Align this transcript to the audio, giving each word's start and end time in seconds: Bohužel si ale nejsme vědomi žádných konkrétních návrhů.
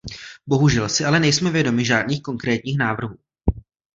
Bohužel 0.47 0.89
si 0.89 1.05
ale 1.05 1.19
nejsme 1.19 1.51
vědomi 1.51 1.85
žádných 1.85 2.21
konkrétních 2.23 2.77
návrhů. 2.77 3.17